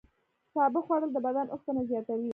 سابه 0.53 0.79
خوړل 0.85 1.09
د 1.13 1.17
بدن 1.27 1.47
اوسپنه 1.53 1.81
زیاتوي. 1.91 2.29